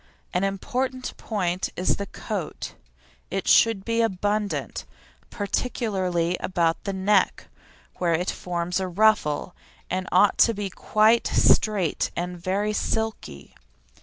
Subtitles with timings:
[0.33, 2.73] An important point is the coat.
[3.29, 4.83] It should be abundant,
[5.29, 7.49] particularly about the neck,
[7.99, 9.53] where it forms a ruffle,
[9.91, 13.53] and it ought to be quite straight and very silky.